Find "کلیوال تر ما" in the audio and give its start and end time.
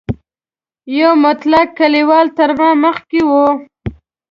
1.77-2.69